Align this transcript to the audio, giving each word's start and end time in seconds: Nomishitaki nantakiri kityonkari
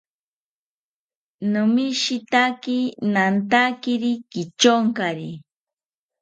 Nomishitaki 1.51 2.77
nantakiri 3.13 4.11
kityonkari 4.31 5.29